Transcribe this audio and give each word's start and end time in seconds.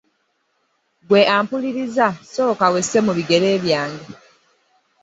Ggwe 1.03 1.19
ampuliriza 1.35 2.07
sooka 2.33 2.65
wesse 2.73 2.97
mu 3.05 3.11
bigere 3.17 3.49
bye. 3.63 3.81